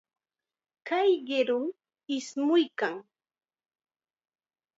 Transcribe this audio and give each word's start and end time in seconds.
Kay 0.87 1.11
qirum 1.27 1.65
ismuykan. 2.15 2.95